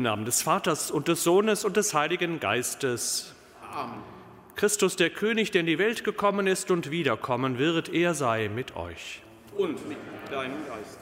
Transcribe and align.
Im 0.00 0.04
Namen 0.04 0.24
des 0.24 0.40
Vaters 0.40 0.90
und 0.90 1.08
des 1.08 1.24
Sohnes 1.24 1.62
und 1.62 1.76
des 1.76 1.92
Heiligen 1.92 2.40
Geistes. 2.40 3.34
Amen. 3.70 3.98
Christus, 4.56 4.96
der 4.96 5.10
König, 5.10 5.50
der 5.50 5.60
in 5.60 5.66
die 5.66 5.78
Welt 5.78 6.04
gekommen 6.04 6.46
ist 6.46 6.70
und 6.70 6.90
wiederkommen 6.90 7.58
wird, 7.58 7.90
er 7.90 8.14
sei 8.14 8.48
mit 8.48 8.76
euch. 8.76 9.20
Und 9.58 9.86
mit 9.86 9.98
deinem 10.30 10.56
Geiste. 10.66 11.00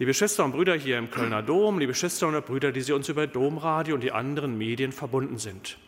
Liebe 0.00 0.12
Schwestern 0.12 0.46
und 0.46 0.52
Brüder 0.56 0.74
hier 0.74 0.98
im 0.98 1.12
Kölner 1.12 1.40
Dom, 1.40 1.78
liebe 1.78 1.94
Schwestern 1.94 2.34
und 2.34 2.44
Brüder, 2.44 2.72
die 2.72 2.80
Sie 2.80 2.92
uns 2.92 3.08
über 3.08 3.28
Domradio 3.28 3.94
und 3.94 4.00
die 4.00 4.10
anderen 4.10 4.58
Medien 4.58 4.90
verbunden 4.90 5.38
sind. 5.38 5.78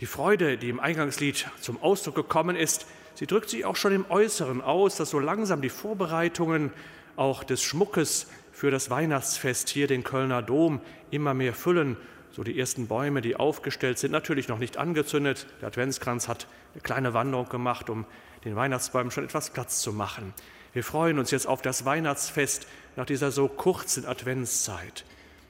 Die 0.00 0.06
Freude, 0.06 0.58
die 0.58 0.68
im 0.68 0.78
Eingangslied 0.78 1.48
zum 1.58 1.82
Ausdruck 1.82 2.16
gekommen 2.16 2.54
ist, 2.54 2.86
sie 3.14 3.26
drückt 3.26 3.48
sich 3.48 3.64
auch 3.64 3.76
schon 3.76 3.94
im 3.94 4.04
Äußeren 4.10 4.60
aus, 4.60 4.96
dass 4.96 5.08
so 5.08 5.20
langsam 5.20 5.62
die 5.62 5.70
Vorbereitungen 5.70 6.70
auch 7.16 7.44
des 7.44 7.62
Schmuckes 7.62 8.26
für 8.56 8.70
das 8.70 8.88
Weihnachtsfest 8.88 9.68
hier 9.68 9.86
den 9.86 10.02
Kölner 10.02 10.40
Dom 10.40 10.80
immer 11.10 11.34
mehr 11.34 11.52
füllen. 11.52 11.98
So 12.32 12.42
die 12.42 12.58
ersten 12.58 12.86
Bäume, 12.86 13.20
die 13.20 13.36
aufgestellt 13.36 13.98
sind, 13.98 14.12
natürlich 14.12 14.48
noch 14.48 14.56
nicht 14.56 14.78
angezündet. 14.78 15.46
Der 15.60 15.68
Adventskranz 15.68 16.26
hat 16.26 16.46
eine 16.72 16.80
kleine 16.80 17.12
Wanderung 17.12 17.50
gemacht, 17.50 17.90
um 17.90 18.06
den 18.46 18.56
Weihnachtsbäumen 18.56 19.10
schon 19.10 19.24
etwas 19.24 19.50
Platz 19.50 19.82
zu 19.82 19.92
machen. 19.92 20.32
Wir 20.72 20.82
freuen 20.82 21.18
uns 21.18 21.30
jetzt 21.32 21.46
auf 21.46 21.60
das 21.60 21.84
Weihnachtsfest 21.84 22.66
nach 22.96 23.04
dieser 23.04 23.30
so 23.30 23.46
kurzen 23.46 24.06
Adventszeit. 24.06 25.04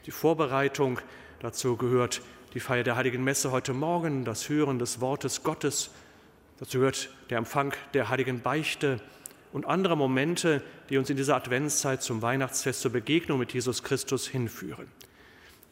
Die 0.06 0.10
Vorbereitung 0.10 0.98
dazu 1.38 1.76
gehört 1.76 2.22
die 2.54 2.60
Feier 2.60 2.82
der 2.82 2.96
Heiligen 2.96 3.22
Messe 3.22 3.52
heute 3.52 3.72
Morgen, 3.72 4.24
das 4.24 4.48
Hören 4.48 4.80
des 4.80 5.00
Wortes 5.00 5.44
Gottes. 5.44 5.90
Dazu 6.58 6.78
gehört 6.78 7.08
der 7.30 7.38
Empfang 7.38 7.72
der 7.94 8.08
Heiligen 8.08 8.40
Beichte 8.40 9.00
und 9.52 9.66
andere 9.66 9.96
Momente, 9.96 10.62
die 10.90 10.98
uns 10.98 11.10
in 11.10 11.16
dieser 11.16 11.36
Adventszeit 11.36 12.02
zum 12.02 12.22
Weihnachtsfest 12.22 12.80
zur 12.80 12.92
Begegnung 12.92 13.38
mit 13.38 13.52
Jesus 13.52 13.82
Christus 13.82 14.26
hinführen. 14.26 14.86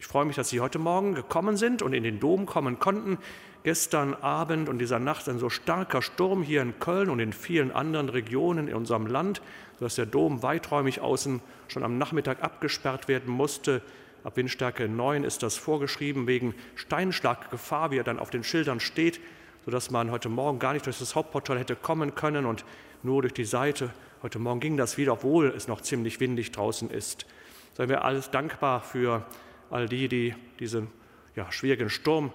Ich 0.04 0.06
freue 0.06 0.26
mich, 0.26 0.36
dass 0.36 0.50
Sie 0.50 0.60
heute 0.60 0.78
Morgen 0.78 1.14
gekommen 1.14 1.56
sind 1.56 1.80
und 1.80 1.94
in 1.94 2.02
den 2.02 2.20
Dom 2.20 2.46
kommen 2.46 2.78
konnten. 2.78 3.18
Gestern 3.62 4.12
Abend 4.12 4.68
und 4.68 4.78
dieser 4.78 4.98
Nacht 4.98 5.26
ein 5.30 5.38
so 5.38 5.48
starker 5.48 6.02
Sturm 6.02 6.42
hier 6.42 6.60
in 6.60 6.78
Köln 6.78 7.08
und 7.08 7.20
in 7.20 7.32
vielen 7.32 7.72
anderen 7.72 8.10
Regionen 8.10 8.68
in 8.68 8.74
unserem 8.74 9.06
Land, 9.06 9.40
sodass 9.78 9.94
der 9.94 10.04
Dom 10.04 10.42
weiträumig 10.42 11.00
außen 11.00 11.40
schon 11.68 11.82
am 11.82 11.96
Nachmittag 11.96 12.42
abgesperrt 12.42 13.08
werden 13.08 13.32
musste. 13.32 13.80
Ab 14.24 14.36
Windstärke 14.36 14.88
9 14.88 15.24
ist 15.24 15.42
das 15.42 15.56
vorgeschrieben 15.56 16.26
wegen 16.26 16.54
Steinschlaggefahr, 16.74 17.90
wie 17.90 17.96
er 17.96 18.04
dann 18.04 18.18
auf 18.18 18.28
den 18.28 18.44
Schildern 18.44 18.80
steht, 18.80 19.20
sodass 19.64 19.90
man 19.90 20.10
heute 20.10 20.28
Morgen 20.28 20.58
gar 20.58 20.74
nicht 20.74 20.84
durch 20.84 20.98
das 20.98 21.14
Hauptportal 21.14 21.58
hätte 21.58 21.76
kommen 21.76 22.14
können 22.14 22.44
und 22.44 22.66
nur 23.04 23.22
durch 23.22 23.34
die 23.34 23.44
Seite. 23.44 23.90
Heute 24.22 24.38
Morgen 24.38 24.60
ging 24.60 24.76
das 24.76 24.96
wieder, 24.96 25.12
obwohl 25.12 25.48
es 25.48 25.68
noch 25.68 25.82
ziemlich 25.82 26.20
windig 26.20 26.52
draußen 26.52 26.90
ist. 26.90 27.26
Seien 27.74 27.88
wir 27.88 28.04
alles 28.04 28.30
dankbar 28.30 28.80
für 28.80 29.26
all 29.70 29.88
die, 29.88 30.08
die 30.08 30.34
diesen 30.58 30.88
ja, 31.36 31.50
schwierigen 31.52 31.90
Sturm 31.90 32.32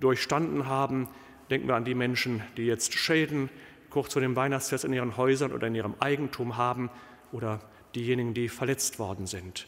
durchstanden 0.00 0.66
haben. 0.66 1.08
Denken 1.50 1.68
wir 1.68 1.74
an 1.74 1.84
die 1.84 1.94
Menschen, 1.94 2.42
die 2.56 2.66
jetzt 2.66 2.94
Schäden 2.94 3.48
kurz 3.90 4.12
vor 4.12 4.22
dem 4.22 4.36
Weihnachtsfest 4.36 4.84
in 4.84 4.92
ihren 4.92 5.16
Häusern 5.16 5.52
oder 5.52 5.66
in 5.66 5.74
ihrem 5.74 5.94
Eigentum 6.00 6.56
haben 6.56 6.90
oder 7.30 7.60
diejenigen, 7.94 8.34
die 8.34 8.48
verletzt 8.48 8.98
worden 8.98 9.26
sind. 9.26 9.66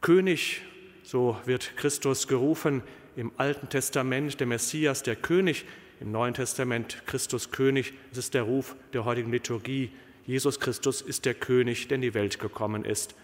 König, 0.00 0.62
so 1.02 1.36
wird 1.44 1.76
Christus 1.76 2.28
gerufen 2.28 2.82
im 3.16 3.32
Alten 3.36 3.68
Testament, 3.68 4.40
der 4.40 4.46
Messias, 4.46 5.02
der 5.02 5.16
König, 5.16 5.64
im 6.00 6.10
Neuen 6.10 6.34
Testament 6.34 7.02
Christus 7.06 7.50
König. 7.50 7.94
Es 8.12 8.18
ist 8.18 8.34
der 8.34 8.42
Ruf 8.42 8.76
der 8.92 9.04
heutigen 9.04 9.30
Liturgie. 9.30 9.90
Jesus 10.26 10.60
Christus 10.60 11.00
ist 11.00 11.24
der 11.24 11.34
König, 11.34 11.88
der 11.88 11.96
in 11.96 12.02
die 12.02 12.14
Welt 12.14 12.38
gekommen 12.38 12.84
ist. 12.84 13.14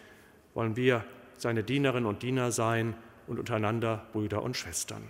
Wollen 0.54 0.76
wir 0.76 1.04
seine 1.36 1.62
Dienerinnen 1.62 2.06
und 2.06 2.22
Diener 2.22 2.52
sein 2.52 2.94
und 3.26 3.38
untereinander 3.38 4.06
Brüder 4.12 4.42
und 4.42 4.56
Schwestern. 4.56 5.02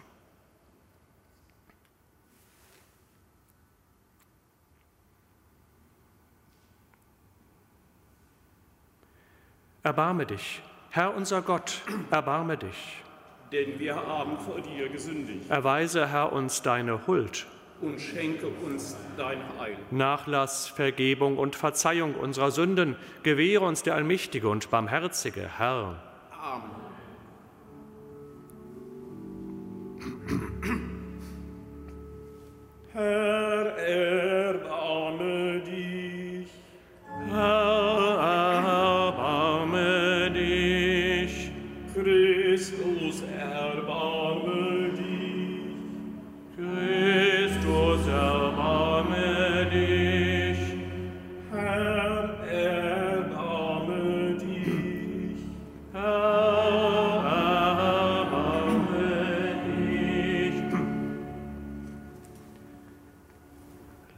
Erbarme 9.83 10.27
dich, 10.27 10.63
Herr 10.91 11.15
unser 11.15 11.41
Gott, 11.41 11.81
erbarme 12.11 12.59
dich. 12.59 13.03
Denn 13.53 13.79
wir 13.79 13.97
haben 13.97 14.39
vor 14.39 14.61
dir 14.61 14.89
gesündigt. 14.89 15.51
Erweise, 15.51 16.09
Herr, 16.09 16.33
uns 16.33 16.63
deine 16.63 17.07
Huld 17.07 17.47
und 17.81 18.01
schenke 18.01 18.47
uns 18.65 18.97
dein 19.17 19.39
Heil. 19.59 19.77
Nachlass, 19.91 20.69
Vergebung 20.69 21.39
und 21.39 21.57
Verzeihung 21.57 22.15
unserer 22.15 22.51
Sünden 22.51 22.97
gewähre 23.23 23.65
uns 23.65 23.83
der 23.83 23.95
allmächtige 23.95 24.49
und 24.49 24.71
barmherzige 24.71 25.59
Herr. 25.59 26.01
Amen. 26.41 26.71
Herr, 32.93 33.77
erbarme 33.79 35.61
dich. 35.61 36.51
Herr, 37.29 37.90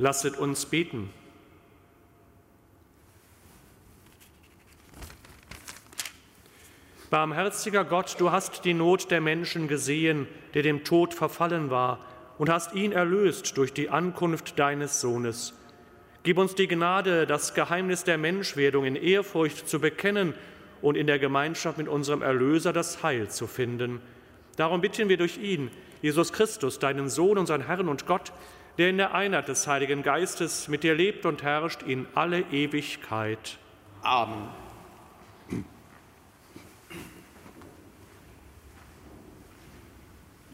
Lasset 0.03 0.37
uns 0.37 0.67
beten. 0.67 1.11
Barmherziger 7.09 7.85
Gott, 7.85 8.17
du 8.19 8.33
hast 8.33 8.65
die 8.65 8.75
Not 8.75 9.13
der 9.13 9.21
Menschen 9.21 9.69
gesehen, 9.69 10.27
der 10.55 10.65
dem 10.65 10.83
Tod 10.83 11.15
verfallen 11.15 11.71
war, 11.71 12.01
und 12.37 12.51
hast 12.51 12.75
ihn 12.75 12.91
erlöst 12.91 13.57
durch 13.57 13.73
die 13.73 13.91
Ankunft 13.91 14.59
deines 14.59 15.01
Sohnes. 15.01 15.55
Gib 16.25 16.37
uns 16.37 16.57
die 16.57 16.67
Gnade, 16.67 17.25
das 17.25 17.55
Geheimnis 17.55 18.03
der 18.03 18.19
Menschwerdung 18.19 18.85
in 18.85 18.97
Ehrfurcht 18.97 19.69
zu 19.69 19.79
bekennen 19.79 20.35
und 20.81 20.97
in 20.97 21.07
der 21.07 21.21
Gemeinschaft 21.21 21.79
mit 21.79 21.87
unserem 21.87 22.23
Erlöser 22.23 22.73
das 22.73 23.05
Heil 23.05 23.31
zu 23.31 23.47
finden. 23.47 24.01
Darum 24.57 24.81
bitten 24.81 25.09
wir 25.09 25.17
durch 25.17 25.39
ihn, 25.39 25.71
Jesus 26.01 26.33
Christus, 26.33 26.81
deinen 26.81 27.09
Sohn, 27.09 27.39
unseren 27.39 27.67
Herrn 27.67 27.89
und 27.89 28.05
Gott, 28.07 28.33
der 28.79 28.91
in 28.91 28.97
der 28.97 29.15
Einheit 29.15 29.49
des 29.49 29.67
Heiligen 29.67 30.03
Geistes 30.03 30.69
mit 30.69 30.83
dir 30.83 30.95
lebt 30.95 31.27
und 31.27 31.43
herrscht 31.43 31.83
in 31.83 32.07
alle 32.15 32.41
Ewigkeit. 32.51 33.59
Amen. 34.03 34.49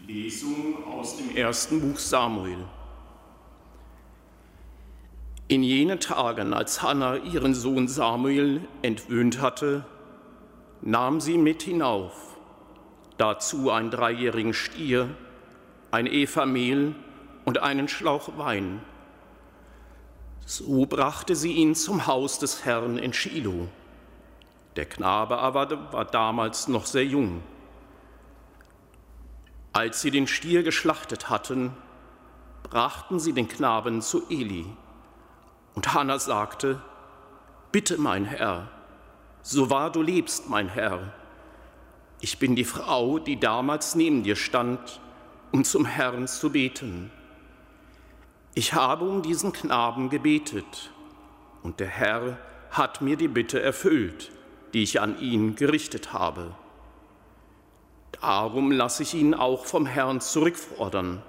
Lesung 0.06 0.84
aus 0.86 1.18
dem 1.18 1.36
ersten 1.36 1.80
Buch 1.80 1.98
Samuel. 1.98 2.64
In 5.48 5.62
jenen 5.62 6.00
Tagen, 6.00 6.54
als 6.54 6.82
Hannah 6.82 7.16
ihren 7.16 7.54
Sohn 7.54 7.88
Samuel 7.88 8.62
entwöhnt 8.82 9.40
hatte, 9.40 9.84
nahm 10.80 11.20
sie 11.20 11.38
mit 11.38 11.62
hinauf, 11.62 12.38
dazu 13.16 13.70
einen 13.70 13.90
dreijährigen 13.90 14.54
Stier, 14.54 15.10
ein 15.90 16.06
Eva 16.06 16.46
Mehl 16.46 16.94
und 17.48 17.62
einen 17.62 17.88
Schlauch 17.88 18.36
Wein. 18.36 18.82
So 20.44 20.84
brachte 20.84 21.34
sie 21.34 21.52
ihn 21.52 21.74
zum 21.74 22.06
Haus 22.06 22.38
des 22.38 22.66
Herrn 22.66 22.98
in 22.98 23.14
Shiloh. 23.14 23.68
Der 24.76 24.84
Knabe 24.84 25.38
aber 25.38 25.90
war 25.94 26.04
damals 26.04 26.68
noch 26.68 26.84
sehr 26.84 27.06
jung. 27.06 27.42
Als 29.72 30.02
sie 30.02 30.10
den 30.10 30.26
Stier 30.26 30.62
geschlachtet 30.62 31.30
hatten, 31.30 31.72
brachten 32.64 33.18
sie 33.18 33.32
den 33.32 33.48
Knaben 33.48 34.02
zu 34.02 34.28
Eli. 34.28 34.66
Und 35.74 35.94
Hannah 35.94 36.18
sagte, 36.18 36.82
Bitte, 37.72 37.96
mein 37.96 38.26
Herr, 38.26 38.68
so 39.40 39.70
wahr 39.70 39.90
du 39.90 40.02
lebst, 40.02 40.50
mein 40.50 40.68
Herr, 40.68 41.14
ich 42.20 42.38
bin 42.38 42.56
die 42.56 42.64
Frau, 42.64 43.18
die 43.18 43.40
damals 43.40 43.94
neben 43.94 44.22
dir 44.22 44.36
stand, 44.36 45.00
um 45.50 45.64
zum 45.64 45.86
Herrn 45.86 46.28
zu 46.28 46.52
beten. 46.52 47.10
Ich 48.58 48.74
habe 48.74 49.04
um 49.04 49.22
diesen 49.22 49.52
Knaben 49.52 50.10
gebetet, 50.10 50.90
und 51.62 51.78
der 51.78 51.86
Herr 51.86 52.38
hat 52.72 53.00
mir 53.00 53.16
die 53.16 53.28
Bitte 53.28 53.62
erfüllt, 53.62 54.32
die 54.74 54.82
ich 54.82 55.00
an 55.00 55.20
ihn 55.20 55.54
gerichtet 55.54 56.12
habe. 56.12 56.56
Darum 58.20 58.72
lasse 58.72 59.04
ich 59.04 59.14
ihn 59.14 59.32
auch 59.32 59.64
vom 59.64 59.86
Herrn 59.86 60.20
zurückfordern. 60.20 61.22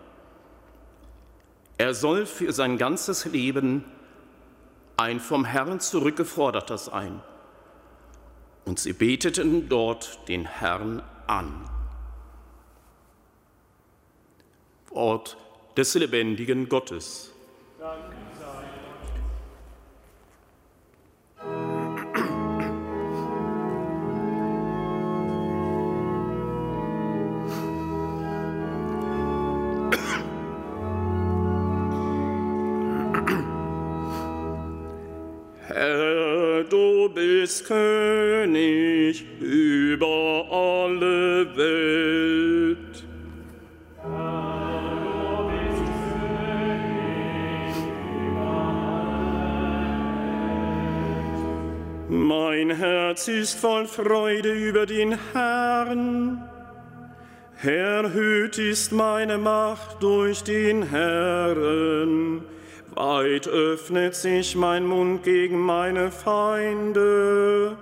Er 1.77 1.93
soll 1.93 2.25
für 2.25 2.51
sein 2.51 2.79
ganzes 2.79 3.25
Leben 3.25 3.85
ein 4.97 5.19
vom 5.19 5.45
Herrn 5.45 5.79
zurückgeforderter 5.79 6.79
sein. 6.79 7.21
Und 8.65 8.79
sie 8.79 8.93
beteten 8.93 9.69
dort 9.69 10.27
den 10.27 10.47
Herrn 10.47 11.03
an. 11.27 11.69
Wort 14.89 15.37
des 15.79 15.95
lebendigen 15.95 16.67
Gottes. 16.67 17.31
Danke. 17.79 18.19
bist 37.49 37.65
König 37.65 39.25
über 39.39 40.18
Herz 53.19 53.27
ist 53.27 53.59
voll 53.59 53.85
Freude 53.85 54.53
über 54.53 54.85
den 54.85 55.17
Herrn. 55.33 56.41
Erhöht 57.61 58.57
ist 58.57 58.93
meine 58.93 59.37
Macht 59.37 60.01
durch 60.01 60.41
den 60.41 60.83
Herrn. 60.83 62.45
Weit 62.95 63.45
öffnet 63.45 64.15
sich 64.15 64.55
mein 64.55 64.85
Mund 64.85 65.23
gegen 65.23 65.59
meine 65.59 66.11
Feinde, 66.11 67.75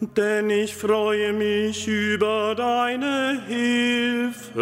denn 0.00 0.48
ich 0.48 0.76
freue 0.76 1.32
mich 1.32 1.88
über 1.88 2.54
deine 2.54 3.42
Hilfe. 3.48 4.54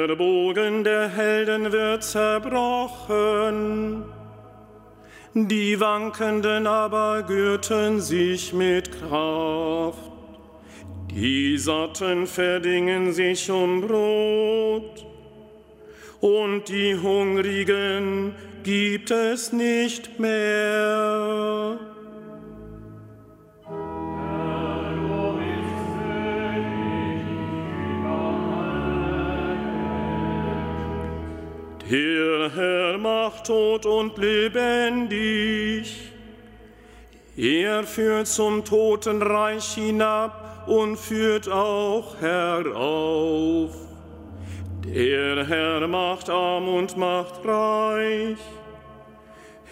Der 0.00 0.16
Bogen 0.16 0.82
der 0.82 1.10
Helden 1.10 1.72
wird 1.72 2.02
zerbrochen 2.02 4.02
die 5.34 5.78
Wankenden 5.78 6.66
aber 6.66 7.22
gürten 7.22 8.00
sich 8.00 8.54
mit 8.54 8.90
Kraft. 8.98 10.10
Die 11.10 11.58
Satten 11.58 12.26
verdingen 12.26 13.12
sich 13.12 13.50
um 13.50 13.82
Brot, 13.82 15.06
und 16.20 16.68
die 16.68 16.96
Hungrigen 16.96 18.34
gibt 18.64 19.10
es 19.10 19.52
nicht 19.52 20.18
mehr. 20.18 21.89
Macht 33.00 33.46
tot 33.46 33.86
und 33.86 34.18
lebendig. 34.18 35.96
Er 37.36 37.84
führt 37.84 38.26
zum 38.26 38.62
Totenreich 38.62 39.74
hinab 39.74 40.68
und 40.68 40.98
führt 40.98 41.48
auch 41.48 42.20
herauf. 42.20 43.70
Der 44.84 45.46
Herr 45.46 45.88
macht 45.88 46.28
arm 46.28 46.68
und 46.68 46.98
macht 46.98 47.42
reich. 47.44 48.38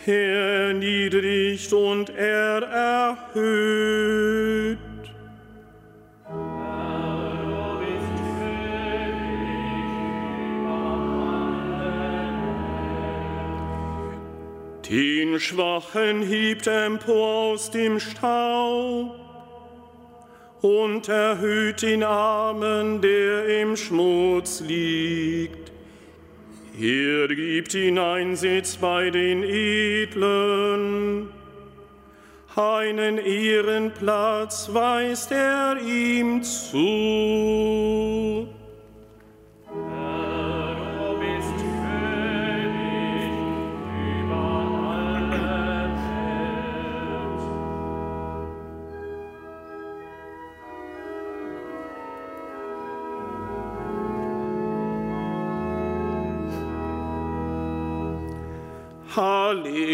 Er 0.07 0.69
erniedrigt 0.69 1.71
und 1.73 2.09
er 2.09 2.63
erhöht. 3.35 4.79
Den 14.89 15.39
Schwachen 15.39 16.23
hebt 16.23 16.67
empor 16.67 17.53
aus 17.53 17.71
dem 17.71 18.01
Staub 18.01 19.15
und 20.63 21.09
erhöht 21.09 21.83
den 21.83 22.03
Armen, 22.03 23.03
der 23.03 23.61
im 23.61 23.77
Schmutz 23.77 24.61
liegt. 24.61 25.73
Er 26.81 27.29
gibt 27.29 27.75
ihn 27.75 27.99
Einsitz 27.99 28.77
bei 28.77 29.11
den 29.11 29.43
Edlen. 29.43 31.29
Einen 32.57 33.19
Ehrenplatz 33.19 34.71
weist 34.73 35.33
er 35.33 35.77
ihm 35.83 36.43
zu. 36.43 36.89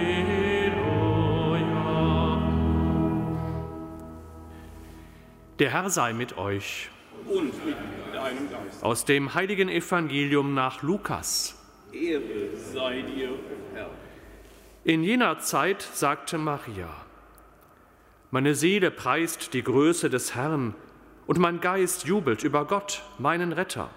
Der 5.58 5.72
Herr 5.72 5.90
sei 5.90 6.14
mit 6.14 6.38
euch. 6.38 6.88
Und 7.26 7.66
mit 7.66 7.78
deinem 8.14 8.48
Geist. 8.52 8.84
Aus 8.84 9.06
dem 9.06 9.34
heiligen 9.34 9.70
Evangelium 9.70 10.54
nach 10.54 10.84
Lukas. 10.84 11.58
Ehre 11.92 12.56
sei 12.56 13.02
dir. 13.02 13.32
In 14.84 15.04
jener 15.04 15.38
Zeit 15.38 15.84
sagte 15.84 16.40
Maria, 16.40 16.90
meine 18.32 18.56
Seele 18.56 18.90
preist 18.90 19.54
die 19.54 19.64
Größe 19.64 20.10
des 20.10 20.34
Herrn 20.34 20.74
und 21.28 21.38
mein 21.38 21.60
Geist 21.60 22.06
jubelt 22.06 22.44
über 22.44 22.66
Gott, 22.66 23.04
meinen 23.20 23.54
Retter. 23.54 23.92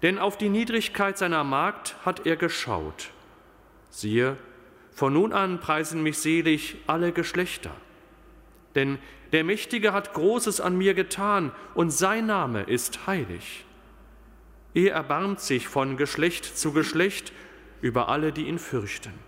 Denn 0.00 0.18
auf 0.18 0.38
die 0.38 0.48
Niedrigkeit 0.48 1.18
seiner 1.18 1.44
Magd 1.44 1.96
hat 2.06 2.24
er 2.24 2.36
geschaut. 2.36 3.10
Siehe, 3.90 4.38
von 4.90 5.12
nun 5.12 5.34
an 5.34 5.60
preisen 5.60 6.02
mich 6.02 6.16
selig 6.16 6.76
alle 6.86 7.12
Geschlechter. 7.12 7.72
Denn 8.74 8.98
der 9.32 9.44
Mächtige 9.44 9.92
hat 9.92 10.14
Großes 10.14 10.62
an 10.62 10.78
mir 10.78 10.94
getan, 10.94 11.52
und 11.74 11.90
sein 11.90 12.24
Name 12.24 12.62
ist 12.62 13.06
heilig. 13.06 13.66
Er 14.72 14.94
erbarmt 14.94 15.40
sich 15.40 15.68
von 15.68 15.98
Geschlecht 15.98 16.56
zu 16.56 16.72
Geschlecht 16.72 17.34
über 17.82 18.08
alle, 18.08 18.32
die 18.32 18.46
ihn 18.46 18.58
fürchten. 18.58 19.27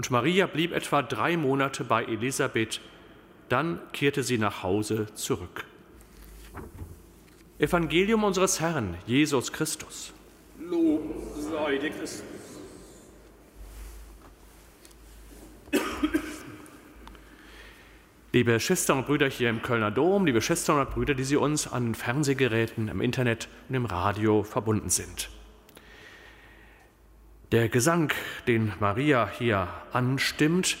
Und 0.00 0.10
Maria 0.10 0.46
blieb 0.46 0.72
etwa 0.72 1.02
drei 1.02 1.36
Monate 1.36 1.84
bei 1.84 2.02
Elisabeth, 2.06 2.80
dann 3.50 3.78
kehrte 3.92 4.22
sie 4.22 4.38
nach 4.38 4.62
Hause 4.62 5.08
zurück. 5.12 5.66
Evangelium 7.58 8.24
unseres 8.24 8.60
Herrn, 8.60 8.96
Jesus 9.06 9.52
Christus. 9.52 10.14
Lob 10.58 11.02
sei 11.36 11.76
dir 11.76 11.90
Christus. 11.90 12.24
Liebe 18.32 18.58
Schwestern 18.58 19.00
und 19.00 19.06
Brüder 19.06 19.28
hier 19.28 19.50
im 19.50 19.60
Kölner 19.60 19.90
Dom, 19.90 20.24
liebe 20.24 20.40
Schwestern 20.40 20.80
und 20.80 20.88
Brüder, 20.88 21.12
die 21.12 21.24
Sie 21.24 21.36
uns 21.36 21.70
an 21.70 21.94
Fernsehgeräten, 21.94 22.88
im 22.88 23.02
Internet 23.02 23.48
und 23.68 23.74
im 23.74 23.84
Radio 23.84 24.44
verbunden 24.44 24.88
sind. 24.88 25.28
Der 27.52 27.68
Gesang, 27.68 28.12
den 28.46 28.72
Maria 28.78 29.28
hier 29.36 29.66
anstimmt, 29.92 30.78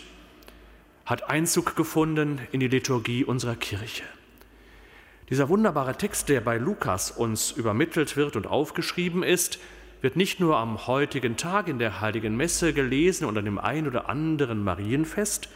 hat 1.04 1.28
Einzug 1.28 1.74
gefunden 1.74 2.38
in 2.52 2.60
die 2.60 2.68
Liturgie 2.68 3.24
unserer 3.24 3.56
Kirche. 3.56 4.04
Dieser 5.30 5.48
wunderbare 5.48 5.96
Text, 5.96 6.28
der 6.28 6.40
bei 6.40 6.58
Lukas 6.58 7.10
uns 7.10 7.50
übermittelt 7.50 8.16
wird 8.16 8.36
und 8.36 8.46
aufgeschrieben 8.46 9.24
ist, 9.24 9.58
wird 10.00 10.14
nicht 10.14 10.38
nur 10.38 10.58
am 10.58 10.86
heutigen 10.86 11.36
Tag 11.36 11.66
in 11.66 11.80
der 11.80 12.00
heiligen 12.00 12.36
Messe 12.36 12.72
gelesen 12.72 13.24
und 13.24 13.36
an 13.36 13.46
dem 13.46 13.58
ein 13.58 13.88
oder 13.88 14.08
anderen 14.08 14.62
Marienfest, 14.62 15.48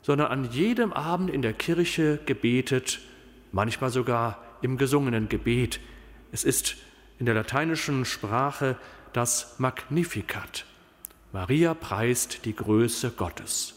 sondern 0.00 0.28
an 0.28 0.44
jedem 0.52 0.92
Abend 0.92 1.30
in 1.30 1.42
der 1.42 1.54
Kirche 1.54 2.20
gebetet, 2.24 3.00
manchmal 3.50 3.90
sogar 3.90 4.40
im 4.62 4.78
gesungenen 4.78 5.28
Gebet. 5.28 5.80
Es 6.30 6.44
ist 6.44 6.76
in 7.18 7.26
der 7.26 7.34
lateinischen 7.34 8.04
Sprache 8.04 8.76
das 9.12 9.56
Magnificat. 9.58 10.64
Maria 11.32 11.74
preist 11.74 12.44
die 12.44 12.54
Größe 12.54 13.10
Gottes. 13.10 13.74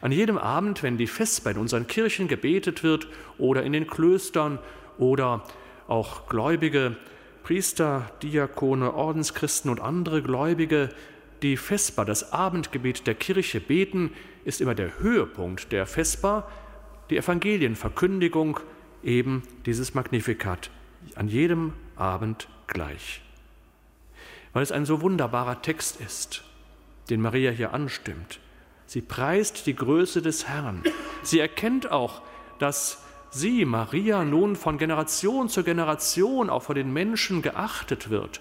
An 0.00 0.12
jedem 0.12 0.36
Abend, 0.36 0.82
wenn 0.82 0.98
die 0.98 1.06
Vesper 1.06 1.52
in 1.52 1.58
unseren 1.58 1.86
Kirchen 1.86 2.28
gebetet 2.28 2.82
wird 2.82 3.08
oder 3.38 3.62
in 3.62 3.72
den 3.72 3.86
Klöstern 3.86 4.58
oder 4.98 5.44
auch 5.88 6.28
Gläubige, 6.28 6.96
Priester, 7.42 8.10
Diakone, 8.22 8.92
Ordenschristen 8.92 9.70
und 9.70 9.80
andere 9.80 10.22
Gläubige 10.22 10.90
die 11.42 11.56
Vesper, 11.56 12.04
das 12.04 12.32
Abendgebet 12.32 13.06
der 13.06 13.14
Kirche 13.14 13.60
beten, 13.60 14.12
ist 14.44 14.60
immer 14.60 14.74
der 14.74 14.98
Höhepunkt 14.98 15.72
der 15.72 15.86
Vesper, 15.86 16.46
die 17.08 17.16
Evangelienverkündigung, 17.16 18.60
eben 19.02 19.42
dieses 19.64 19.94
Magnificat, 19.94 20.70
an 21.14 21.28
jedem 21.28 21.72
Abend 21.96 22.48
gleich. 22.66 23.22
Weil 24.52 24.62
es 24.62 24.72
ein 24.72 24.84
so 24.84 25.00
wunderbarer 25.00 25.62
Text 25.62 26.00
ist, 26.00 26.42
den 27.08 27.20
Maria 27.20 27.50
hier 27.50 27.72
anstimmt. 27.72 28.40
Sie 28.86 29.00
preist 29.00 29.66
die 29.66 29.76
Größe 29.76 30.22
des 30.22 30.48
Herrn. 30.48 30.82
Sie 31.22 31.38
erkennt 31.38 31.90
auch, 31.90 32.22
dass 32.58 33.02
sie, 33.30 33.64
Maria, 33.64 34.24
nun 34.24 34.56
von 34.56 34.78
Generation 34.78 35.48
zu 35.48 35.62
Generation 35.62 36.50
auch 36.50 36.64
von 36.64 36.74
den 36.74 36.92
Menschen 36.92 37.42
geachtet 37.42 38.10
wird 38.10 38.40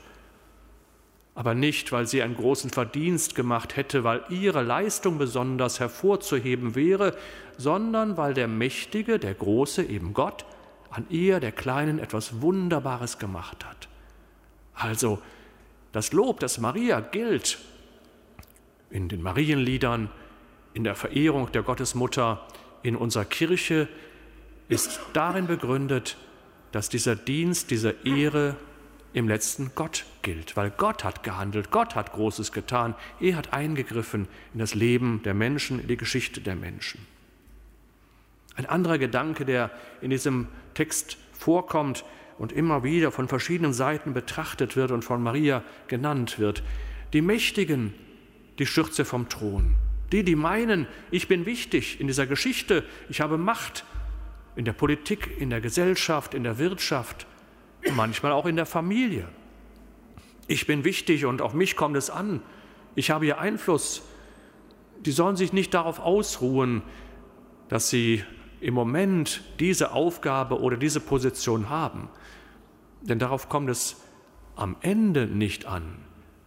aber 1.39 1.55
nicht, 1.55 1.93
weil 1.93 2.05
sie 2.05 2.21
einen 2.21 2.35
großen 2.35 2.69
Verdienst 2.69 3.33
gemacht 3.33 3.77
hätte, 3.77 4.03
weil 4.03 4.25
ihre 4.27 4.61
Leistung 4.61 5.17
besonders 5.17 5.79
hervorzuheben 5.79 6.75
wäre, 6.75 7.15
sondern 7.57 8.17
weil 8.17 8.33
der 8.33 8.49
Mächtige, 8.49 9.19
der 9.19 9.35
Große, 9.35 9.83
eben 9.83 10.13
Gott, 10.13 10.43
an 10.89 11.05
ihr, 11.09 11.39
der 11.39 11.53
Kleinen, 11.53 11.97
etwas 11.97 12.41
Wunderbares 12.41 13.19
gemacht 13.19 13.65
hat. 13.65 13.87
Also 14.73 15.19
das 15.91 16.13
Lob, 16.13 16.39
das 16.39 16.59
Maria 16.59 16.99
gilt 16.99 17.59
in 18.89 19.07
den 19.07 19.21
Marienliedern, 19.21 20.09
in 20.73 20.83
der 20.83 20.95
Verehrung 20.95 21.51
der 21.51 21.63
Gottesmutter, 21.63 22.45
in 22.83 22.95
unserer 22.95 23.25
Kirche, 23.25 23.87
ist 24.67 24.99
darin 25.13 25.47
begründet, 25.47 26.17
dass 26.71 26.89
dieser 26.89 27.15
Dienst, 27.15 27.71
diese 27.71 27.95
Ehre 28.03 28.55
im 29.13 29.27
letzten 29.27 29.71
Gott 29.73 30.05
gilt, 30.21 30.55
weil 30.55 30.69
Gott 30.69 31.03
hat 31.03 31.23
gehandelt, 31.23 31.71
Gott 31.71 31.95
hat 31.95 32.13
Großes 32.13 32.51
getan, 32.51 32.93
er 33.19 33.35
hat 33.35 33.53
eingegriffen 33.53 34.27
in 34.53 34.59
das 34.59 34.75
Leben 34.75 35.21
der 35.23 35.33
Menschen, 35.33 35.79
in 35.79 35.87
die 35.87 35.97
Geschichte 35.97 36.41
der 36.41 36.55
Menschen. 36.55 37.05
Ein 38.55 38.67
anderer 38.67 38.97
Gedanke, 38.97 39.45
der 39.45 39.71
in 40.01 40.11
diesem 40.11 40.47
Text 40.75 41.17
vorkommt 41.31 42.03
und 42.39 42.53
immer 42.53 42.83
wieder 42.83 43.11
von 43.11 43.27
verschiedenen 43.27 43.73
Seiten 43.73 44.13
betrachtet 44.13 44.75
wird 44.75 44.91
und 44.91 45.03
von 45.03 45.21
Maria 45.21 45.61
genannt 45.87 46.39
wird, 46.39 46.63
die 47.13 47.21
Mächtigen, 47.21 47.93
die 48.57 48.65
Schürze 48.65 49.05
vom 49.05 49.29
Thron, 49.29 49.75
die, 50.11 50.23
die 50.23 50.35
meinen, 50.35 50.87
ich 51.11 51.27
bin 51.27 51.45
wichtig 51.45 51.99
in 51.99 52.07
dieser 52.07 52.25
Geschichte, 52.25 52.83
ich 53.09 53.21
habe 53.21 53.37
Macht 53.37 53.83
in 54.55 54.65
der 54.65 54.73
Politik, 54.73 55.29
in 55.37 55.49
der 55.49 55.61
Gesellschaft, 55.61 56.33
in 56.33 56.43
der 56.43 56.57
Wirtschaft, 56.57 57.27
manchmal 57.93 58.31
auch 58.31 58.45
in 58.45 58.55
der 58.55 58.65
Familie. 58.65 59.27
Ich 60.47 60.65
bin 60.65 60.83
wichtig 60.83 61.25
und 61.25 61.41
auf 61.41 61.53
mich 61.53 61.75
kommt 61.75 61.97
es 61.97 62.09
an. 62.09 62.41
Ich 62.95 63.11
habe 63.11 63.25
hier 63.25 63.39
Einfluss. 63.39 64.01
Die 65.05 65.11
sollen 65.11 65.35
sich 65.35 65.53
nicht 65.53 65.73
darauf 65.73 65.99
ausruhen, 65.99 66.81
dass 67.67 67.89
sie 67.89 68.23
im 68.61 68.73
Moment 68.73 69.43
diese 69.59 69.91
Aufgabe 69.91 70.59
oder 70.59 70.75
diese 70.75 70.99
Position 70.99 71.69
haben. 71.69 72.09
Denn 73.01 73.19
darauf 73.19 73.49
kommt 73.49 73.69
es 73.69 73.97
am 74.55 74.75
Ende 74.81 75.25
nicht 75.27 75.65
an. 75.65 75.83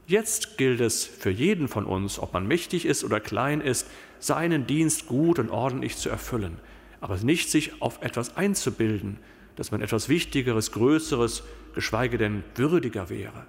Jetzt 0.07 0.59
gilt 0.59 0.81
es 0.81 1.05
für 1.05 1.31
jeden 1.31 1.69
von 1.69 1.87
uns, 1.87 2.19
ob 2.19 2.33
man 2.35 2.47
mächtig 2.47 2.85
ist 2.85 3.05
oder 3.05 3.21
klein 3.21 3.61
ist, 3.61 3.89
seinen 4.19 4.67
Dienst 4.67 5.07
gut 5.07 5.39
und 5.39 5.51
ordentlich 5.51 5.97
zu 5.97 6.09
erfüllen, 6.09 6.59
aber 7.01 7.17
nicht 7.17 7.51
sich 7.51 7.81
auf 7.81 8.03
etwas 8.03 8.37
einzubilden, 8.37 9.19
dass 9.57 9.71
man 9.71 9.81
etwas 9.81 10.09
Wichtigeres, 10.09 10.73
Größeres, 10.73 11.45
geschweige 11.75 12.19
denn 12.19 12.45
würdiger 12.55 13.09
wäre. 13.09 13.47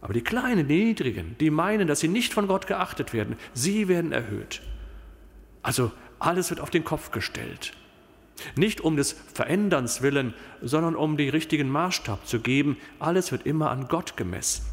Aber 0.00 0.12
die 0.12 0.22
Kleinen, 0.22 0.68
die 0.68 0.84
Niedrigen, 0.84 1.36
die 1.40 1.50
meinen, 1.50 1.88
dass 1.88 2.00
sie 2.00 2.08
nicht 2.08 2.32
von 2.32 2.46
Gott 2.46 2.66
geachtet 2.66 3.12
werden, 3.12 3.36
sie 3.52 3.88
werden 3.88 4.12
erhöht. 4.12 4.62
Also 5.62 5.90
alles 6.18 6.50
wird 6.50 6.60
auf 6.60 6.70
den 6.70 6.84
Kopf 6.84 7.10
gestellt. 7.10 7.72
Nicht 8.56 8.80
um 8.80 8.96
des 8.96 9.16
Veränderns 9.34 10.02
willen, 10.02 10.34
sondern 10.62 10.94
um 10.94 11.16
den 11.16 11.30
richtigen 11.30 11.68
Maßstab 11.68 12.26
zu 12.26 12.40
geben. 12.40 12.76
Alles 12.98 13.32
wird 13.32 13.46
immer 13.46 13.70
an 13.70 13.88
Gott 13.88 14.16
gemessen. 14.16 14.64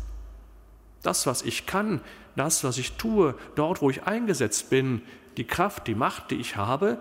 Das, 1.02 1.28
was 1.28 1.42
ich 1.42 1.66
kann, 1.66 2.02
das, 2.36 2.64
was 2.64 2.78
ich 2.78 2.94
tue, 2.94 3.36
dort, 3.56 3.82
wo 3.82 3.90
ich 3.90 4.04
eingesetzt 4.04 4.70
bin, 4.70 5.02
die 5.38 5.46
Kraft, 5.46 5.88
die 5.88 5.96
Macht, 5.96 6.32
die 6.32 6.36
ich 6.36 6.56
habe, 6.56 7.00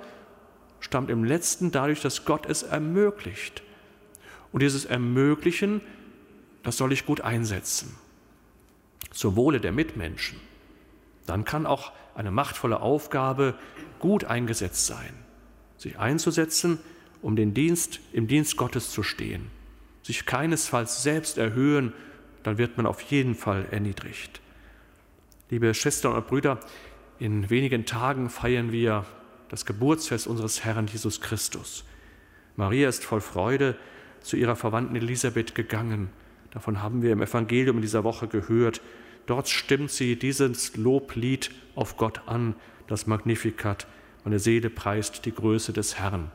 stammt 0.81 1.11
im 1.11 1.25
letzten 1.25 1.71
dadurch, 1.71 2.01
dass 2.01 2.25
Gott 2.25 2.47
es 2.47 2.63
ermöglicht. 2.63 3.63
Und 4.53 4.63
dieses 4.63 4.85
Ermöglichen, 4.85 5.81
das 6.63 6.77
soll 6.77 6.93
ich 6.93 7.07
gut 7.07 7.21
einsetzen. 7.23 7.97
Zum 9.11 9.37
Wohle 9.37 9.61
der 9.61 9.73
Mitmenschen. 9.73 10.39
Dann 11.27 11.45
kann 11.45 11.67
auch 11.67 11.93
eine 12.15 12.31
machtvolle 12.31 12.81
Aufgabe 12.81 13.55
gut 13.99 14.25
eingesetzt 14.25 14.87
sein. 14.87 15.15
Sich 15.85 15.99
einzusetzen, 15.99 16.79
um 17.21 17.37
den 17.37 17.53
Dienst, 17.53 18.01
im 18.15 18.27
Dienst 18.27 18.57
Gottes 18.57 18.91
zu 18.91 19.03
stehen. 19.03 19.51
Sich 20.03 20.25
keinesfalls 20.25 21.03
selbst 21.03 21.37
erhöhen, 21.37 21.93
dann 22.43 22.57
wird 22.57 22.79
man 22.79 22.87
auf 22.87 23.03
jeden 23.03 23.35
Fall 23.35 23.67
erniedrigt. 23.71 24.41
Liebe 25.51 25.75
Schwestern 25.75 26.15
und 26.15 26.27
Brüder, 26.27 26.59
in 27.19 27.51
wenigen 27.51 27.85
Tagen 27.85 28.31
feiern 28.31 28.73
wir 28.73 29.05
das 29.51 29.67
Geburtsfest 29.67 30.27
unseres 30.27 30.65
Herrn 30.65 30.87
Jesus 30.87 31.21
Christus. 31.21 31.85
Maria 32.57 32.89
ist 32.89 33.05
voll 33.05 33.21
Freude 33.21 33.77
zu 34.23 34.39
ihrer 34.39 34.57
Verwandten 34.57 34.97
Elisabeth 34.97 35.55
gegangen. 35.55 36.09
Davon 36.51 36.81
haben 36.81 37.03
wir 37.03 37.13
im 37.13 37.21
Evangelium 37.21 37.77
in 37.77 37.83
dieser 37.83 38.05
Woche 38.05 38.27
gehört. 38.27 38.81
Dort 39.27 39.51
stimmt 39.51 39.91
sie 39.91 40.17
dieses 40.17 40.79
Loblied 40.79 41.51
auf 41.75 41.99
Gott 41.99 42.23
an, 42.25 42.55
das 42.87 43.07
Magnificat. 43.07 43.87
Meine 44.25 44.39
Seele 44.39 44.71
preist 44.71 45.27
die 45.27 45.35
Größe 45.35 45.73
des 45.73 45.99
Herrn. 45.99 46.31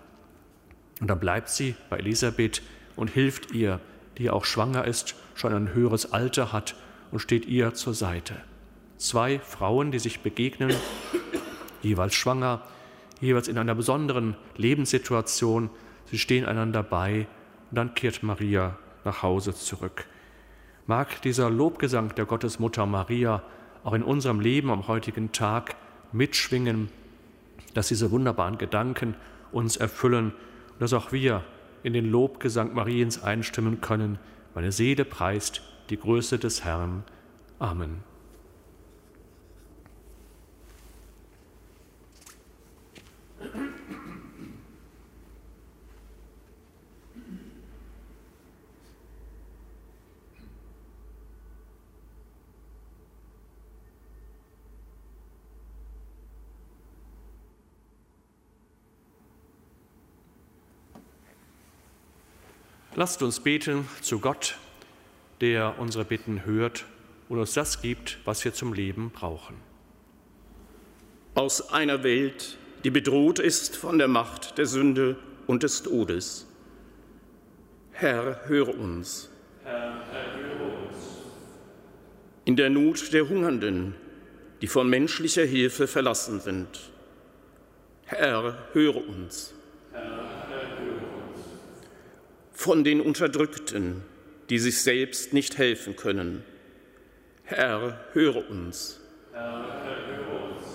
Und 1.01 1.09
dann 1.09 1.19
bleibt 1.19 1.49
sie 1.49 1.75
bei 1.89 1.97
Elisabeth 1.97 2.61
und 2.95 3.09
hilft 3.09 3.51
ihr, 3.51 3.79
die 4.17 4.29
auch 4.29 4.45
schwanger 4.45 4.85
ist, 4.85 5.15
schon 5.33 5.53
ein 5.53 5.73
höheres 5.73 6.11
Alter 6.11 6.51
hat 6.53 6.75
und 7.11 7.19
steht 7.19 7.45
ihr 7.45 7.73
zur 7.73 7.93
Seite. 7.93 8.35
Zwei 8.97 9.39
Frauen, 9.39 9.91
die 9.91 9.99
sich 9.99 10.19
begegnen, 10.19 10.73
jeweils 11.81 12.13
schwanger, 12.13 12.61
jeweils 13.21 13.47
in 13.47 13.57
einer 13.57 13.75
besonderen 13.75 14.35
Lebenssituation. 14.57 15.69
Sie 16.05 16.19
stehen 16.19 16.45
einander 16.45 16.83
bei 16.83 17.27
und 17.69 17.75
dann 17.77 17.95
kehrt 17.95 18.23
Maria 18.23 18.77
nach 19.05 19.23
Hause 19.23 19.55
zurück. 19.55 20.05
Mag 20.85 21.21
dieser 21.21 21.49
Lobgesang 21.49 22.13
der 22.15 22.25
Gottesmutter 22.25 22.85
Maria 22.85 23.41
auch 23.83 23.93
in 23.93 24.03
unserem 24.03 24.39
Leben 24.39 24.69
am 24.69 24.87
heutigen 24.87 25.31
Tag 25.31 25.75
mitschwingen, 26.11 26.89
dass 27.73 27.87
diese 27.87 28.11
wunderbaren 28.11 28.57
Gedanken 28.57 29.15
uns 29.51 29.77
erfüllen 29.77 30.33
und 30.73 30.81
dass 30.81 30.93
auch 30.93 31.11
wir 31.11 31.43
in 31.83 31.93
den 31.93 32.09
Lobgesang 32.09 32.73
Mariens 32.73 33.23
einstimmen 33.23 33.81
können. 33.81 34.19
Meine 34.55 34.71
Seele 34.71 35.05
preist 35.05 35.61
die 35.89 35.97
Größe 35.97 36.39
des 36.39 36.63
Herrn. 36.63 37.03
Amen. 37.57 38.08
Lasst 62.99 63.23
uns 63.23 63.39
beten 63.39 63.87
zu 64.01 64.19
Gott, 64.19 64.57
der 65.39 65.79
unsere 65.79 66.03
Bitten 66.03 66.43
hört 66.43 66.83
und 67.29 67.39
uns 67.39 67.53
das 67.53 67.81
gibt, 67.81 68.17
was 68.25 68.43
wir 68.43 68.53
zum 68.53 68.73
Leben 68.73 69.09
brauchen. 69.11 69.55
Aus 71.33 71.71
einer 71.71 72.03
Welt, 72.03 72.57
die 72.83 72.89
bedroht 72.89 73.39
ist 73.39 73.77
von 73.77 73.99
der 73.99 74.09
Macht 74.09 74.57
der 74.57 74.65
Sünde 74.65 75.15
und 75.47 75.63
des 75.63 75.81
Todes. 75.81 76.45
Herr, 77.93 78.41
höre 78.47 78.77
uns. 78.77 79.29
Herr, 79.63 80.03
höre 80.35 80.65
uns. 80.65 80.97
In 82.43 82.57
der 82.57 82.69
Not 82.69 83.13
der 83.13 83.29
Hungernden, 83.29 83.95
die 84.59 84.67
von 84.67 84.89
menschlicher 84.89 85.45
Hilfe 85.45 85.87
verlassen 85.87 86.41
sind. 86.41 86.91
Herr, 88.07 88.57
höre 88.73 89.07
uns. 89.07 89.53
Von 92.59 92.83
den 92.83 92.99
Unterdrückten, 92.99 94.03
die 94.49 94.59
sich 94.59 94.81
selbst 94.81 95.31
nicht 95.31 95.57
helfen 95.57 95.95
können. 95.95 96.43
Herr, 97.45 98.01
höre 98.11 98.49
uns. 98.49 98.99
Herr, 99.31 99.63
höre 100.05 100.43
uns. 100.43 100.67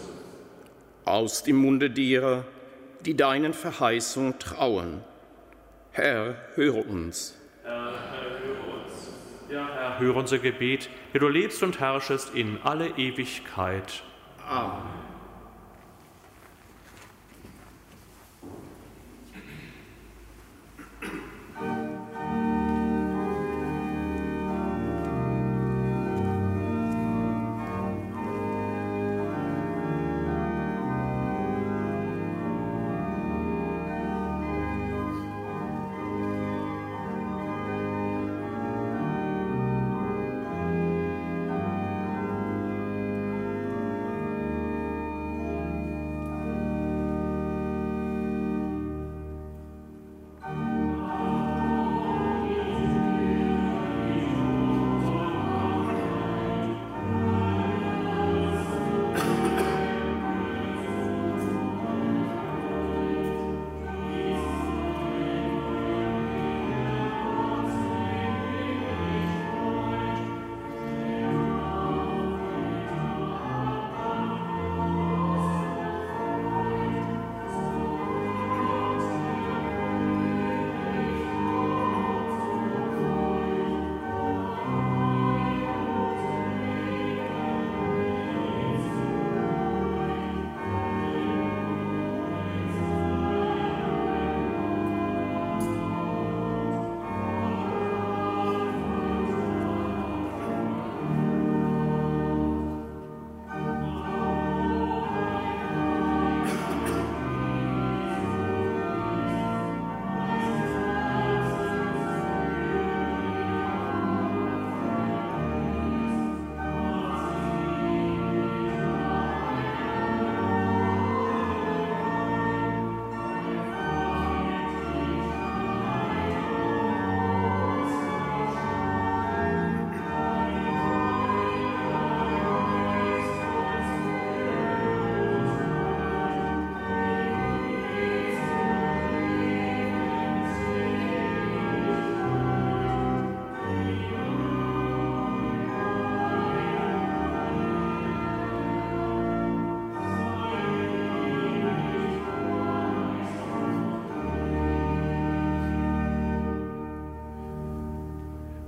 Aus 1.05 1.43
dem 1.43 1.57
Munde 1.57 1.91
derer, 1.91 2.47
die 3.05 3.15
deinen 3.15 3.53
Verheißungen 3.53 4.39
trauen. 4.39 5.05
Herr, 5.91 6.37
höre 6.55 6.89
uns. 6.89 7.37
Herr, 7.63 7.93
höre 8.43 8.75
uns. 8.77 8.93
Ja, 9.51 9.69
Herr, 9.75 9.99
höre 9.99 10.17
unser 10.17 10.39
Gebet, 10.39 10.89
der 11.13 11.21
du 11.21 11.29
lebst 11.29 11.63
und 11.63 11.81
herrschest 11.81 12.35
in 12.35 12.57
alle 12.65 12.97
Ewigkeit. 12.97 14.03
Amen. 14.49 15.04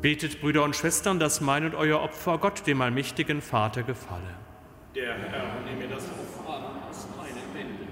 Betet, 0.06 0.40
Brüder 0.40 0.62
und 0.62 0.76
Schwestern, 0.76 1.18
dass 1.18 1.40
mein 1.40 1.64
und 1.64 1.74
euer 1.74 2.00
Opfer 2.00 2.38
Gott, 2.38 2.64
dem 2.68 2.80
allmächtigen 2.80 3.42
Vater, 3.42 3.82
gefalle. 3.82 4.36
Der 4.94 5.14
Herr 5.14 5.46
nehme 5.64 5.92
das 5.92 6.04
Opfer 6.04 6.48
an 6.48 6.88
aus 6.88 7.08
meinen 7.16 7.52
Wänden, 7.52 7.88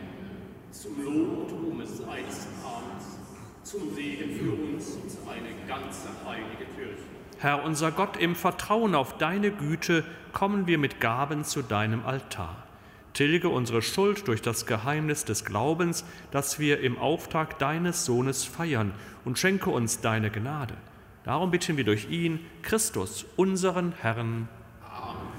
zum 0.70 1.04
Lob 1.04 1.50
und 1.50 1.52
Ruhme 1.58 1.84
seines 1.84 2.46
Namens, 2.62 3.18
zum 3.64 3.92
Segen 3.96 4.30
für 4.30 4.52
uns 4.52 4.90
und 4.90 5.10
seine 5.10 5.56
ganze 5.66 6.06
heilige 6.24 6.66
Kirche. 6.76 7.02
Herr 7.40 7.64
unser 7.64 7.90
Gott, 7.90 8.16
im 8.16 8.36
Vertrauen 8.36 8.94
auf 8.94 9.18
deine 9.18 9.50
Güte 9.50 10.04
kommen 10.32 10.68
wir 10.68 10.78
mit 10.78 11.00
Gaben 11.00 11.42
zu 11.42 11.62
deinem 11.62 12.06
Altar. 12.06 12.62
Tilge 13.12 13.48
unsere 13.48 13.82
Schuld 13.82 14.28
durch 14.28 14.40
das 14.40 14.66
Geheimnis 14.66 15.24
des 15.24 15.44
Glaubens, 15.44 16.04
das 16.30 16.60
wir 16.60 16.78
im 16.78 16.96
Auftrag 16.96 17.58
deines 17.58 18.04
Sohnes 18.04 18.44
feiern, 18.44 18.92
und 19.24 19.36
schenke 19.36 19.70
uns 19.70 20.00
deine 20.00 20.30
Gnade 20.30 20.74
Darum 21.24 21.50
bitten 21.50 21.76
wir 21.76 21.84
durch 21.84 22.10
ihn, 22.10 22.40
Christus, 22.62 23.24
unseren 23.36 23.92
Herrn. 23.92 24.48
Amen. 24.82 25.34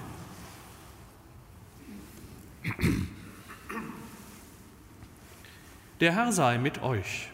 Der 6.00 6.14
Herr 6.14 6.32
sei 6.32 6.58
mit 6.58 6.82
euch. 6.82 7.30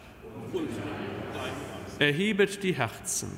Erhebet 1.98 2.62
die 2.62 2.74
Herzen. 2.74 3.30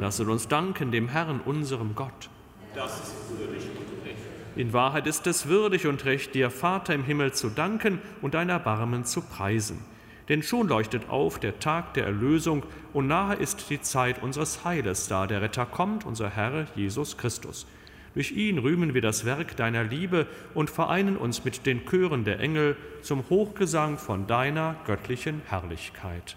Lasset 0.00 0.28
uns 0.28 0.46
danken 0.46 0.92
dem 0.92 1.08
Herrn, 1.08 1.40
unserem 1.40 1.96
Gott. 1.96 2.30
Das 2.74 3.00
ist 3.00 3.14
würdig 3.36 3.64
und 3.64 4.06
recht. 4.06 4.18
In 4.54 4.72
Wahrheit 4.72 5.08
ist 5.08 5.26
es 5.26 5.48
würdig 5.48 5.88
und 5.88 6.04
recht, 6.04 6.34
dir, 6.34 6.50
Vater 6.50 6.94
im 6.94 7.02
Himmel, 7.02 7.32
zu 7.32 7.48
danken 7.48 8.00
und 8.22 8.34
dein 8.34 8.48
Erbarmen 8.48 9.04
zu 9.04 9.22
preisen. 9.22 9.84
Denn 10.28 10.42
schon 10.42 10.68
leuchtet 10.68 11.08
auf 11.08 11.38
der 11.38 11.58
Tag 11.58 11.94
der 11.94 12.04
Erlösung 12.04 12.62
und 12.92 13.06
nahe 13.06 13.36
ist 13.36 13.70
die 13.70 13.80
Zeit 13.80 14.22
unseres 14.22 14.64
Heiles, 14.64 15.08
da 15.08 15.26
der 15.26 15.40
Retter 15.40 15.66
kommt, 15.66 16.04
unser 16.04 16.30
Herr 16.30 16.66
Jesus 16.74 17.16
Christus. 17.16 17.66
Durch 18.14 18.32
ihn 18.32 18.58
rühmen 18.58 18.94
wir 18.94 19.00
das 19.00 19.24
Werk 19.24 19.56
deiner 19.56 19.84
Liebe 19.84 20.26
und 20.54 20.70
vereinen 20.70 21.16
uns 21.16 21.44
mit 21.44 21.66
den 21.66 21.86
Chören 21.86 22.24
der 22.24 22.40
Engel 22.40 22.76
zum 23.00 23.28
Hochgesang 23.30 23.96
von 23.96 24.26
deiner 24.26 24.76
göttlichen 24.86 25.42
Herrlichkeit. 25.46 26.36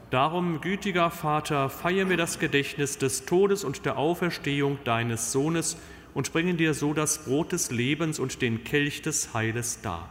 Darum, 0.11 0.59
gütiger 0.59 1.09
Vater, 1.09 1.69
feiern 1.69 2.09
wir 2.09 2.17
das 2.17 2.37
Gedächtnis 2.37 2.97
des 2.97 3.23
Todes 3.25 3.63
und 3.63 3.85
der 3.85 3.97
Auferstehung 3.97 4.77
deines 4.83 5.31
Sohnes 5.31 5.77
und 6.13 6.33
bringen 6.33 6.57
dir 6.57 6.73
so 6.73 6.93
das 6.93 7.23
Brot 7.23 7.53
des 7.53 7.71
Lebens 7.71 8.19
und 8.19 8.41
den 8.41 8.65
Kelch 8.65 9.01
des 9.01 9.33
Heiles 9.33 9.79
dar. 9.81 10.09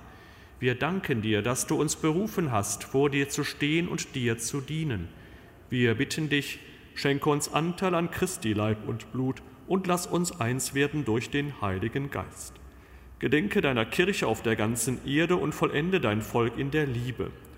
Wir 0.58 0.74
danken 0.74 1.20
dir, 1.20 1.42
dass 1.42 1.66
du 1.66 1.78
uns 1.78 1.96
berufen 1.96 2.50
hast, 2.50 2.82
vor 2.82 3.10
dir 3.10 3.28
zu 3.28 3.44
stehen 3.44 3.88
und 3.88 4.14
dir 4.14 4.38
zu 4.38 4.62
dienen. 4.62 5.08
Wir 5.68 5.94
bitten 5.94 6.30
dich, 6.30 6.60
schenke 6.94 7.28
uns 7.28 7.52
Anteil 7.52 7.94
an 7.94 8.10
Christi 8.10 8.54
Leib 8.54 8.88
und 8.88 9.12
Blut 9.12 9.42
und 9.68 9.86
lass 9.86 10.06
uns 10.06 10.40
eins 10.40 10.72
werden 10.72 11.04
durch 11.04 11.28
den 11.28 11.60
Heiligen 11.60 12.10
Geist. 12.10 12.54
Gedenke 13.18 13.60
deiner 13.60 13.84
Kirche 13.84 14.28
auf 14.28 14.42
der 14.42 14.56
ganzen 14.56 15.06
Erde 15.06 15.36
und 15.36 15.54
vollende 15.54 16.00
dein 16.00 16.22
Volk 16.22 16.56
in 16.56 16.70
der 16.70 16.86
Liebe, 16.86 17.30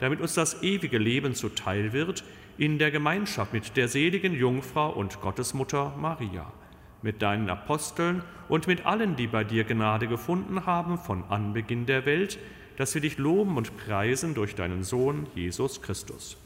damit 0.00 0.20
uns 0.20 0.34
das 0.34 0.62
ewige 0.62 0.98
Leben 0.98 1.34
zuteil 1.34 1.92
wird, 1.92 2.24
in 2.56 2.78
der 2.78 2.90
Gemeinschaft 2.90 3.52
mit 3.52 3.76
der 3.76 3.88
seligen 3.88 4.34
Jungfrau 4.34 4.90
und 4.90 5.20
Gottesmutter 5.20 5.94
Maria, 5.98 6.52
mit 7.02 7.22
deinen 7.22 7.50
Aposteln 7.50 8.22
und 8.48 8.66
mit 8.66 8.86
allen, 8.86 9.16
die 9.16 9.26
bei 9.26 9.44
dir 9.44 9.64
Gnade 9.64 10.06
gefunden 10.06 10.66
haben 10.66 10.98
von 10.98 11.24
Anbeginn 11.24 11.86
der 11.86 12.06
Welt, 12.06 12.38
dass 12.76 12.94
wir 12.94 13.00
dich 13.00 13.18
loben 13.18 13.56
und 13.56 13.76
preisen 13.76 14.34
durch 14.34 14.54
deinen 14.54 14.84
Sohn 14.84 15.26
Jesus 15.34 15.82
Christus. 15.82 16.36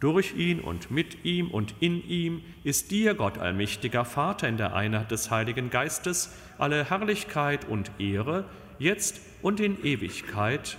Durch 0.00 0.34
ihn 0.34 0.60
und 0.60 0.90
mit 0.90 1.26
ihm 1.26 1.50
und 1.50 1.74
in 1.80 2.02
ihm 2.08 2.42
ist 2.64 2.90
dir, 2.90 3.14
Gott 3.14 3.36
allmächtiger 3.36 4.06
Vater, 4.06 4.48
in 4.48 4.56
der 4.56 4.74
Einheit 4.74 5.10
des 5.10 5.30
Heiligen 5.30 5.68
Geistes, 5.68 6.34
alle 6.56 6.88
Herrlichkeit 6.88 7.68
und 7.68 7.90
Ehre, 7.98 8.46
jetzt 8.78 9.20
und 9.42 9.60
in 9.60 9.84
Ewigkeit. 9.84 10.78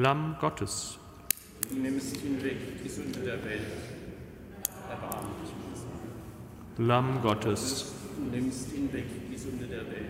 Lamm 0.00 0.36
Gottes. 0.40 0.98
Du 1.68 1.76
nimmst 1.76 2.16
hinweg 2.16 2.56
die 2.82 2.88
Sünde 2.88 3.20
der 3.20 3.44
Welt. 3.44 3.60
Erbarme 4.88 5.28
dich 5.42 5.52
Lamm 6.78 7.20
Gottes. 7.20 7.92
Du 8.16 8.34
nimmst 8.34 8.70
hinweg 8.70 9.04
die 9.30 9.36
Sünde 9.36 9.66
der 9.66 9.84
Welt. 9.90 10.08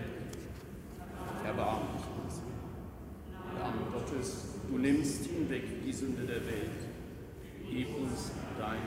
Erbarme 1.43 1.87
dich 1.97 2.05
Lamm 3.59 3.91
Gottes. 3.91 4.55
Du 4.69 4.77
nimmst 4.77 5.25
hinweg 5.25 5.83
die 5.85 5.91
Sünde 5.91 6.23
der 6.25 6.45
Welt. 6.45 6.79
Gib 7.69 7.93
uns 7.93 8.31
dein 8.57 8.79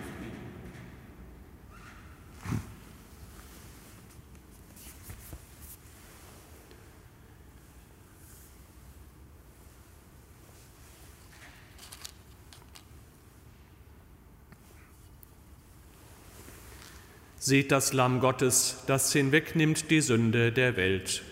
Seht 17.47 17.73
das 17.73 17.93
Lamm 17.93 18.21
Gottes, 18.21 18.83
das 18.87 19.13
hinwegnimmt 19.13 19.91
die 19.91 20.01
Sünde 20.01 20.51
der 20.51 20.79
Welt. 20.79 21.23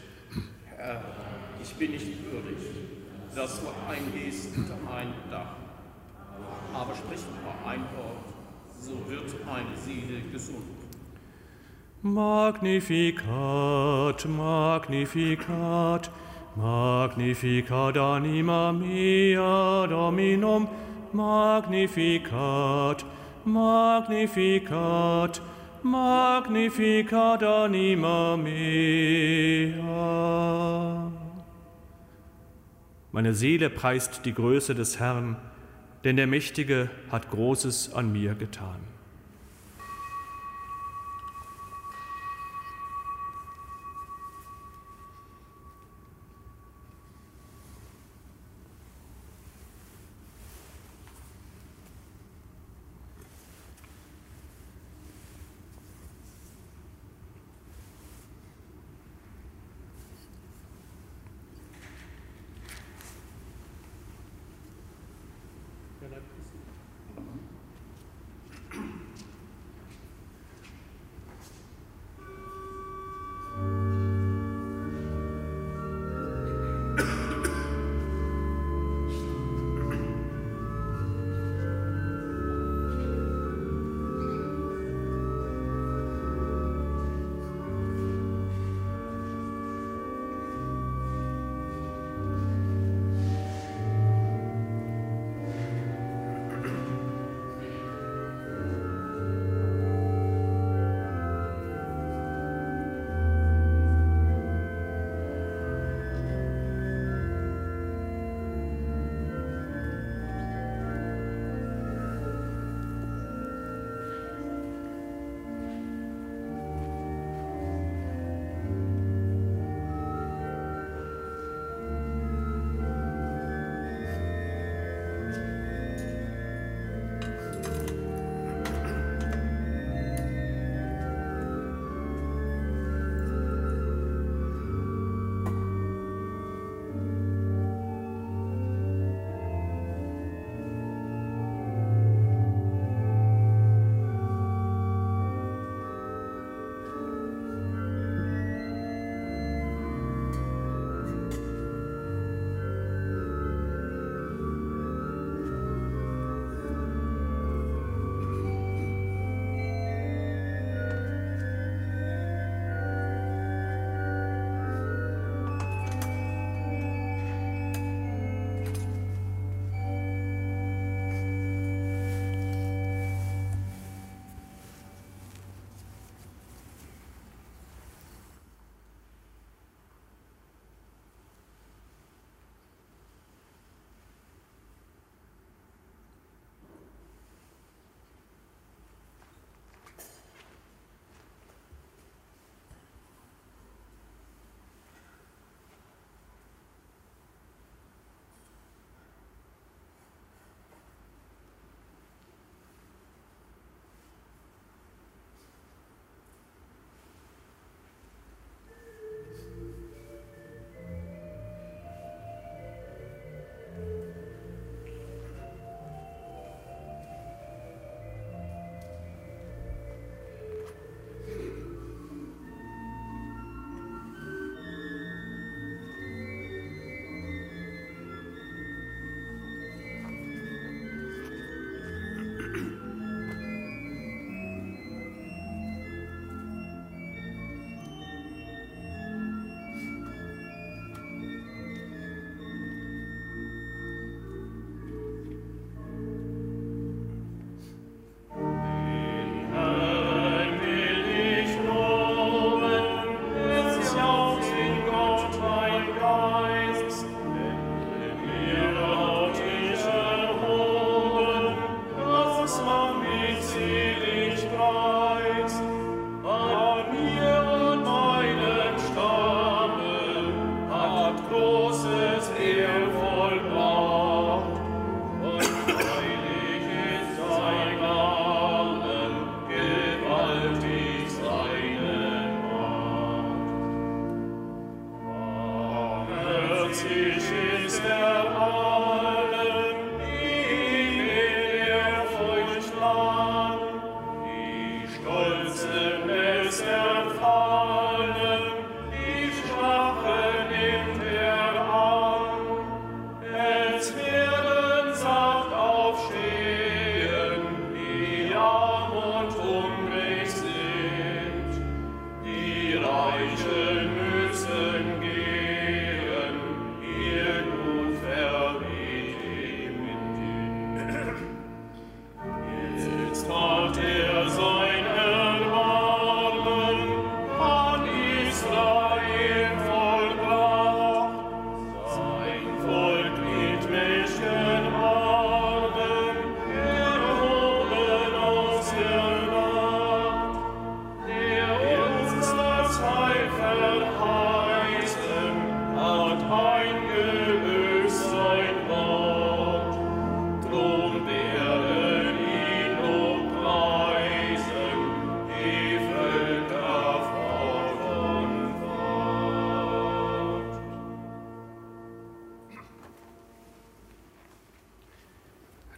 Herr, 0.76 1.02
ich 1.62 1.72
bin 1.76 1.92
nicht 1.92 2.06
würdig, 2.30 2.58
dass 3.34 3.58
du 3.62 3.68
eingehst 3.88 4.54
unter 4.54 4.76
mein 4.84 5.14
Dach. 5.30 5.56
Aber 6.74 6.94
sprich 6.94 7.20
nur 7.42 7.54
ein 7.66 7.80
Wort, 7.96 8.26
so 8.78 8.92
wird 9.08 9.24
meine 9.46 9.74
Seele 9.86 10.20
gesund. 10.30 10.66
Magnificat, 12.02 13.22
Magnificat, 14.28 16.10
Magnificat 16.56 17.96
anima 17.96 18.70
mea 18.70 19.86
Dominum, 19.86 20.68
Magnificat, 21.14 23.02
Magnificat, 23.46 25.40
Magnificat 25.84 27.42
anima 27.42 28.36
mea. 28.36 29.72
Meine 33.10 33.34
Seele 33.34 33.68
preist 33.68 34.24
die 34.24 34.32
Größe 34.32 34.74
des 34.76 35.00
Herrn, 35.00 35.36
denn 36.04 36.16
der 36.16 36.28
Mächtige 36.28 36.88
hat 37.10 37.30
Großes 37.30 37.94
an 37.94 38.12
mir 38.12 38.34
getan. 38.36 38.80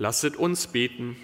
Lasset 0.05 0.36
uns 0.36 0.66
beten. 0.66 1.16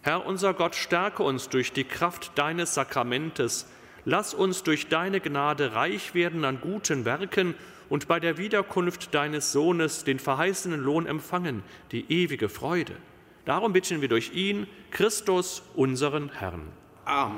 Herr 0.00 0.24
unser 0.24 0.54
Gott, 0.54 0.74
stärke 0.74 1.22
uns 1.22 1.50
durch 1.50 1.70
die 1.70 1.84
Kraft 1.84 2.30
deines 2.38 2.72
Sakramentes. 2.72 3.66
Lass 4.06 4.32
uns 4.32 4.62
durch 4.62 4.88
deine 4.88 5.20
Gnade 5.20 5.74
reich 5.74 6.14
werden 6.14 6.46
an 6.46 6.62
guten 6.62 7.04
Werken 7.04 7.54
und 7.90 8.08
bei 8.08 8.20
der 8.20 8.38
Wiederkunft 8.38 9.14
deines 9.14 9.52
Sohnes 9.52 10.02
den 10.02 10.18
verheißenen 10.18 10.80
Lohn 10.80 11.04
empfangen, 11.04 11.62
die 11.92 12.10
ewige 12.10 12.48
Freude. 12.48 12.96
Darum 13.44 13.74
bitten 13.74 14.00
wir 14.00 14.08
durch 14.08 14.32
ihn, 14.32 14.66
Christus, 14.90 15.62
unseren 15.74 16.30
Herrn. 16.30 16.62
Amen. 17.04 17.36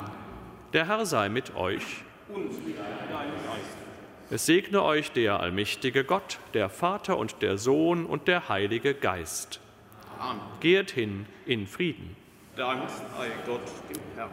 Der 0.75 0.87
Herr 0.87 1.07
sei 1.07 1.29
mit 1.29 1.57
euch. 1.57 2.05
Und 2.29 2.65
mit 2.65 2.79
deinem 2.79 3.35
Geist. 3.49 3.77
Es 4.31 4.47
segne 4.47 4.81
euch 4.85 5.11
der 5.11 5.41
allmächtige 5.41 6.05
Gott, 6.05 6.39
der 6.55 6.69
Vater 6.69 7.19
und 7.19 7.43
der 7.43 7.59
Sohn 7.59 8.07
und 8.07 8.29
der 8.29 8.49
Heilige 8.49 8.95
Geist. 8.95 9.59
Amen. 10.19 10.41
Geht 10.61 10.91
hin 10.91 11.27
in 11.47 11.67
Frieden. 11.67 12.17
Dank 12.57 12.89
sei 13.17 13.29
Gott 13.47 13.61
dem 13.89 14.03
Herrn. 14.17 14.31